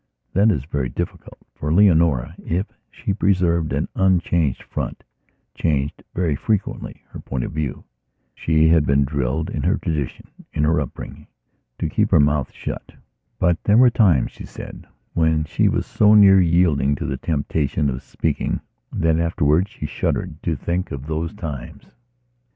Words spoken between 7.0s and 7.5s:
her point